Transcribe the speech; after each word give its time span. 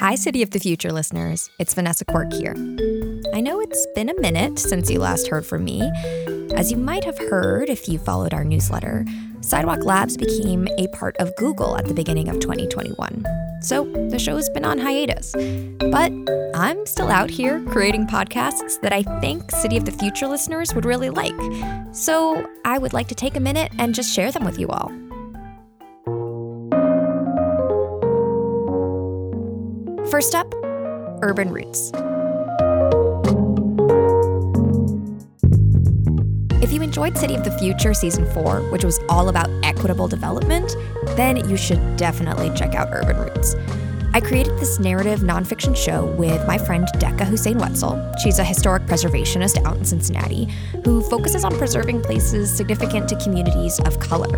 Hi, 0.00 0.14
City 0.16 0.42
of 0.42 0.50
the 0.50 0.58
Future 0.60 0.92
listeners. 0.92 1.48
It's 1.58 1.72
Vanessa 1.72 2.04
Quirk 2.04 2.32
here. 2.32 2.54
I 3.32 3.40
know 3.40 3.60
it's 3.60 3.86
been 3.94 4.10
a 4.10 4.20
minute 4.20 4.58
since 4.58 4.90
you 4.90 4.98
last 4.98 5.28
heard 5.28 5.46
from 5.46 5.64
me. 5.64 5.80
As 6.54 6.70
you 6.70 6.76
might 6.76 7.04
have 7.04 7.16
heard 7.18 7.70
if 7.70 7.88
you 7.88 7.98
followed 7.98 8.34
our 8.34 8.44
newsletter, 8.44 9.06
Sidewalk 9.40 9.84
Labs 9.84 10.18
became 10.18 10.68
a 10.76 10.88
part 10.88 11.16
of 11.16 11.34
Google 11.36 11.78
at 11.78 11.86
the 11.86 11.94
beginning 11.94 12.28
of 12.28 12.40
2021. 12.40 13.24
So 13.60 13.84
the 14.08 14.18
show's 14.18 14.48
been 14.50 14.64
on 14.64 14.78
hiatus. 14.78 15.32
But 15.78 16.12
I'm 16.54 16.86
still 16.86 17.10
out 17.10 17.30
here 17.30 17.60
creating 17.66 18.06
podcasts 18.06 18.80
that 18.80 18.92
I 18.92 19.02
think 19.20 19.50
City 19.50 19.76
of 19.76 19.84
the 19.84 19.92
Future 19.92 20.26
listeners 20.26 20.74
would 20.74 20.84
really 20.84 21.10
like. 21.10 21.34
So 21.92 22.46
I 22.64 22.78
would 22.78 22.92
like 22.92 23.08
to 23.08 23.14
take 23.14 23.36
a 23.36 23.40
minute 23.40 23.72
and 23.78 23.94
just 23.94 24.14
share 24.14 24.30
them 24.30 24.44
with 24.44 24.58
you 24.58 24.68
all. 24.68 24.92
First 30.10 30.34
up, 30.34 30.52
Urban 31.22 31.50
Roots. 31.50 31.92
If 36.68 36.74
you 36.74 36.82
enjoyed 36.82 37.16
City 37.16 37.34
of 37.34 37.44
the 37.44 37.50
Future 37.52 37.94
Season 37.94 38.30
4, 38.34 38.70
which 38.70 38.84
was 38.84 39.00
all 39.08 39.30
about 39.30 39.48
equitable 39.62 40.06
development, 40.06 40.76
then 41.16 41.48
you 41.48 41.56
should 41.56 41.96
definitely 41.96 42.50
check 42.54 42.74
out 42.74 42.88
Urban 42.92 43.16
Roots. 43.16 43.56
I 44.12 44.20
created 44.20 44.58
this 44.58 44.78
narrative 44.78 45.20
nonfiction 45.20 45.74
show 45.74 46.04
with 46.16 46.46
my 46.46 46.58
friend 46.58 46.86
Deqah 46.96 47.24
Hussein 47.24 47.56
Wetzel. 47.56 48.12
She's 48.22 48.38
a 48.38 48.44
historic 48.44 48.82
preservationist 48.82 49.64
out 49.64 49.78
in 49.78 49.84
Cincinnati 49.86 50.44
who 50.84 51.00
focuses 51.04 51.42
on 51.42 51.56
preserving 51.56 52.02
places 52.02 52.54
significant 52.54 53.08
to 53.08 53.16
communities 53.16 53.80
of 53.86 53.98
color. 53.98 54.36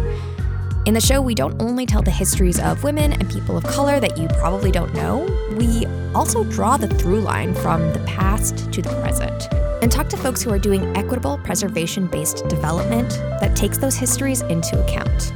In 0.87 0.95
the 0.95 1.01
show, 1.01 1.21
we 1.21 1.35
don't 1.35 1.61
only 1.61 1.85
tell 1.85 2.01
the 2.01 2.13
histories 2.13 2.61
of 2.61 2.85
women 2.85 3.13
and 3.13 3.29
people 3.29 3.57
of 3.57 3.65
color 3.65 3.99
that 3.99 4.17
you 4.17 4.29
probably 4.39 4.71
don't 4.71 4.95
know, 4.95 5.27
we 5.57 5.85
also 6.15 6.45
draw 6.45 6.77
the 6.77 6.87
through 6.87 7.23
line 7.23 7.57
from 7.57 7.93
the 7.93 7.99
past 8.07 8.73
to 8.73 8.81
the 8.83 8.91
present 9.01 9.49
and 9.83 9.91
talk 9.91 10.09
to 10.09 10.17
folks 10.17 10.43
who 10.43 10.51
are 10.51 10.59
doing 10.59 10.85
equitable 10.97 11.39
preservation 11.39 12.07
based 12.07 12.47
development 12.49 13.11
that 13.41 13.57
takes 13.57 13.79
those 13.79 13.97
histories 13.97 14.43
into 14.43 14.83
account. 14.85 15.33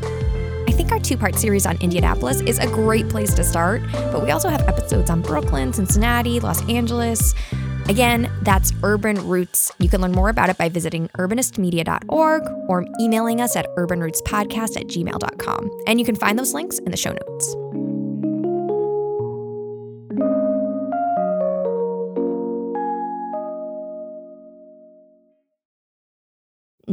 I 0.69 0.73
think 0.73 0.91
our 0.92 0.98
two 0.98 1.17
part 1.17 1.36
series 1.36 1.67
on 1.67 1.77
Indianapolis 1.78 2.41
is 2.41 2.59
a 2.59 2.67
great 2.67 3.09
place 3.09 3.34
to 3.34 3.45
start, 3.45 3.83
but 3.92 4.23
we 4.23 4.31
also 4.31 4.48
have 4.48 4.62
episodes 4.69 5.11
on 5.11 5.23
Brooklyn, 5.23 5.73
Cincinnati, 5.73 6.41
Los 6.41 6.67
Angeles. 6.69 7.34
Again, 7.89 8.31
that's 8.42 8.73
Urban 8.83 9.17
Roots. 9.28 9.70
You 9.78 9.89
can 9.89 10.01
learn 10.01 10.12
more 10.12 10.31
about 10.31 10.48
it 10.48 10.56
by 10.56 10.69
visiting 10.69 11.08
urbanistmedia.org 11.19 12.42
or 12.69 12.86
emailing 13.01 13.41
us 13.41 13.56
at 13.56 13.67
urbanrootspodcast 13.77 14.77
at 14.77 14.86
gmail.com. 14.86 15.70
And 15.86 16.01
you 16.01 16.06
can 16.06 16.17
find 16.17 16.39
those 16.39 16.55
links 16.55 16.79
in 16.79 16.91
the 16.91 16.97
show 16.97 17.12
notes. 17.12 17.56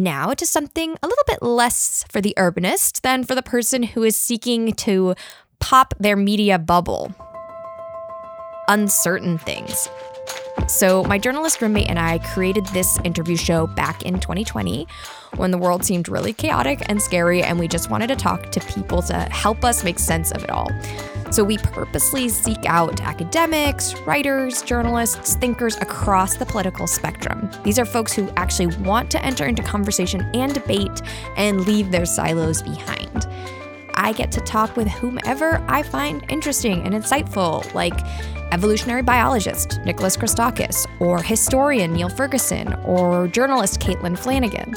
Now 0.01 0.33
to 0.33 0.47
something 0.47 0.97
a 1.03 1.07
little 1.07 1.23
bit 1.27 1.43
less 1.43 2.03
for 2.09 2.21
the 2.21 2.33
urbanist 2.35 3.01
than 3.01 3.23
for 3.23 3.35
the 3.35 3.43
person 3.43 3.83
who 3.83 4.01
is 4.01 4.15
seeking 4.15 4.73
to 4.73 5.13
pop 5.59 5.93
their 5.99 6.15
media 6.15 6.57
bubble. 6.57 7.13
Uncertain 8.67 9.37
things. 9.37 9.87
So, 10.67 11.03
my 11.03 11.19
journalist 11.19 11.61
roommate 11.61 11.87
and 11.87 11.99
I 11.99 12.17
created 12.33 12.65
this 12.67 12.97
interview 13.03 13.35
show 13.35 13.67
back 13.67 14.01
in 14.01 14.19
2020 14.19 14.87
when 15.35 15.51
the 15.51 15.59
world 15.59 15.85
seemed 15.85 16.09
really 16.09 16.33
chaotic 16.33 16.81
and 16.89 16.99
scary, 16.99 17.43
and 17.43 17.59
we 17.59 17.67
just 17.67 17.91
wanted 17.91 18.07
to 18.07 18.15
talk 18.15 18.51
to 18.53 18.59
people 18.59 19.03
to 19.03 19.13
help 19.13 19.63
us 19.63 19.83
make 19.83 19.99
sense 19.99 20.31
of 20.31 20.43
it 20.43 20.49
all. 20.49 20.67
So, 21.31 21.43
we 21.43 21.57
purposely 21.57 22.29
seek 22.29 22.65
out 22.65 23.01
academics, 23.01 23.93
writers, 24.01 24.61
journalists, 24.61 25.35
thinkers 25.35 25.77
across 25.77 26.35
the 26.35 26.45
political 26.45 26.87
spectrum. 26.87 27.49
These 27.63 27.79
are 27.79 27.85
folks 27.85 28.13
who 28.13 28.29
actually 28.37 28.75
want 28.77 29.09
to 29.11 29.25
enter 29.25 29.45
into 29.45 29.63
conversation 29.63 30.29
and 30.33 30.53
debate 30.53 31.01
and 31.37 31.61
leave 31.65 31.91
their 31.91 32.05
silos 32.05 32.61
behind. 32.61 33.27
I 33.95 34.13
get 34.13 34.31
to 34.33 34.41
talk 34.41 34.75
with 34.75 34.87
whomever 34.87 35.63
I 35.67 35.83
find 35.83 36.25
interesting 36.29 36.81
and 36.83 36.93
insightful, 36.93 37.71
like 37.73 37.93
evolutionary 38.51 39.03
biologist 39.03 39.79
Nicholas 39.85 40.17
Christakis, 40.17 40.85
or 40.99 41.21
historian 41.21 41.93
Niall 41.93 42.09
Ferguson, 42.09 42.73
or 42.83 43.27
journalist 43.27 43.79
Caitlin 43.79 44.17
Flanagan. 44.17 44.73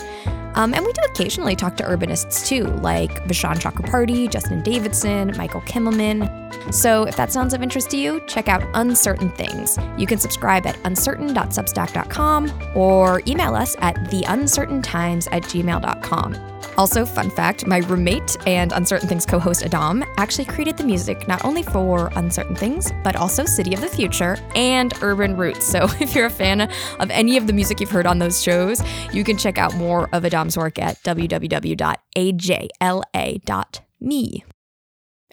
Um, 0.54 0.72
and 0.72 0.84
we 0.84 0.92
do 0.92 1.02
occasionally 1.06 1.56
talk 1.56 1.76
to 1.78 1.84
urbanists 1.84 2.46
too, 2.46 2.64
like 2.82 3.10
Vishaan 3.24 3.58
Chakrabarti, 3.58 4.30
Justin 4.30 4.62
Davidson, 4.62 5.36
Michael 5.36 5.62
Kimmelman. 5.62 6.43
So 6.70 7.04
if 7.04 7.16
that 7.16 7.32
sounds 7.32 7.54
of 7.54 7.62
interest 7.62 7.90
to 7.90 7.96
you, 7.96 8.20
check 8.26 8.48
out 8.48 8.62
Uncertain 8.74 9.30
Things. 9.30 9.78
You 9.96 10.06
can 10.06 10.18
subscribe 10.18 10.66
at 10.66 10.78
uncertain.substack.com 10.84 12.76
or 12.76 13.22
email 13.26 13.54
us 13.54 13.76
at 13.80 13.96
theuncertaintimes 13.96 15.28
at 15.32 15.42
gmail.com. 15.42 16.54
Also, 16.76 17.06
fun 17.06 17.30
fact 17.30 17.66
my 17.66 17.78
roommate 17.78 18.36
and 18.46 18.72
Uncertain 18.72 19.08
Things 19.08 19.24
co 19.24 19.38
host 19.38 19.62
Adam 19.62 20.04
actually 20.16 20.44
created 20.44 20.76
the 20.76 20.84
music 20.84 21.28
not 21.28 21.44
only 21.44 21.62
for 21.62 22.10
Uncertain 22.16 22.56
Things, 22.56 22.92
but 23.02 23.14
also 23.16 23.44
City 23.44 23.74
of 23.74 23.80
the 23.80 23.88
Future 23.88 24.36
and 24.54 24.92
Urban 25.02 25.36
Roots. 25.36 25.66
So 25.66 25.84
if 26.00 26.14
you're 26.14 26.26
a 26.26 26.30
fan 26.30 26.62
of 26.62 27.10
any 27.10 27.36
of 27.36 27.46
the 27.46 27.52
music 27.52 27.80
you've 27.80 27.90
heard 27.90 28.06
on 28.06 28.18
those 28.18 28.42
shows, 28.42 28.82
you 29.12 29.22
can 29.24 29.36
check 29.36 29.58
out 29.58 29.74
more 29.76 30.08
of 30.12 30.24
Adam's 30.24 30.56
work 30.56 30.78
at 30.78 31.00
www.ajla.me. 31.02 31.84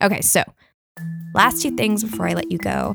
Okay, 0.03 0.21
so 0.21 0.43
last 1.34 1.62
two 1.62 1.72
things 1.75 2.03
before 2.03 2.28
I 2.28 2.34
let 2.34 2.52
you 2.52 2.57
go. 2.57 2.94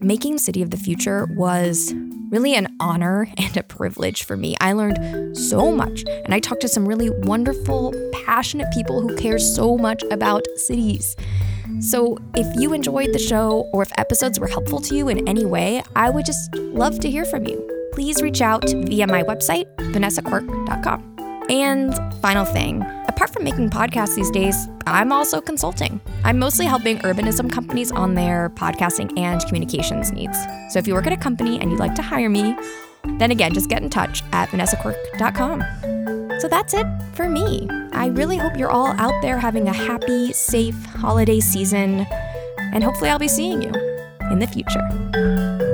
Making 0.00 0.38
City 0.38 0.62
of 0.62 0.70
the 0.70 0.76
Future 0.76 1.26
was 1.36 1.94
really 2.30 2.54
an 2.54 2.68
honor 2.80 3.28
and 3.36 3.56
a 3.56 3.62
privilege 3.62 4.24
for 4.24 4.36
me. 4.36 4.56
I 4.60 4.72
learned 4.72 5.36
so 5.36 5.72
much, 5.72 6.04
and 6.24 6.32
I 6.32 6.40
talked 6.40 6.62
to 6.62 6.68
some 6.68 6.86
really 6.86 7.10
wonderful, 7.10 7.94
passionate 8.24 8.72
people 8.72 9.00
who 9.00 9.16
care 9.16 9.38
so 9.38 9.76
much 9.76 10.02
about 10.10 10.46
cities. 10.56 11.16
So, 11.80 12.18
if 12.34 12.60
you 12.60 12.72
enjoyed 12.74 13.12
the 13.12 13.18
show 13.18 13.68
or 13.72 13.82
if 13.82 13.92
episodes 13.96 14.38
were 14.38 14.48
helpful 14.48 14.80
to 14.80 14.94
you 14.94 15.08
in 15.08 15.26
any 15.26 15.46
way, 15.46 15.82
I 15.96 16.10
would 16.10 16.26
just 16.26 16.54
love 16.54 17.00
to 17.00 17.10
hear 17.10 17.24
from 17.24 17.46
you. 17.46 17.66
Please 17.92 18.20
reach 18.20 18.40
out 18.40 18.68
via 18.68 19.06
my 19.06 19.22
website, 19.22 19.64
vanessaquirk.com. 19.76 21.09
And 21.50 21.92
final 22.22 22.44
thing, 22.44 22.80
apart 23.08 23.30
from 23.30 23.42
making 23.42 23.70
podcasts 23.70 24.14
these 24.14 24.30
days, 24.30 24.68
I'm 24.86 25.10
also 25.10 25.40
consulting. 25.40 26.00
I'm 26.22 26.38
mostly 26.38 26.64
helping 26.64 26.98
urbanism 27.00 27.50
companies 27.50 27.90
on 27.90 28.14
their 28.14 28.50
podcasting 28.50 29.18
and 29.18 29.44
communications 29.46 30.12
needs. 30.12 30.38
So 30.68 30.78
if 30.78 30.86
you 30.86 30.94
work 30.94 31.08
at 31.08 31.12
a 31.12 31.16
company 31.16 31.60
and 31.60 31.72
you'd 31.72 31.80
like 31.80 31.96
to 31.96 32.02
hire 32.02 32.30
me, 32.30 32.56
then 33.18 33.32
again, 33.32 33.52
just 33.52 33.68
get 33.68 33.82
in 33.82 33.90
touch 33.90 34.22
at 34.32 34.48
vanessaquirk.com. 34.50 36.38
So 36.38 36.46
that's 36.46 36.72
it 36.72 36.86
for 37.14 37.28
me. 37.28 37.68
I 37.92 38.06
really 38.06 38.36
hope 38.36 38.56
you're 38.56 38.70
all 38.70 38.92
out 38.98 39.20
there 39.20 39.36
having 39.36 39.66
a 39.66 39.72
happy, 39.72 40.32
safe 40.32 40.84
holiday 40.84 41.40
season, 41.40 42.06
and 42.72 42.84
hopefully 42.84 43.10
I'll 43.10 43.18
be 43.18 43.26
seeing 43.26 43.60
you 43.60 43.72
in 44.30 44.38
the 44.38 44.46
future. 44.46 45.68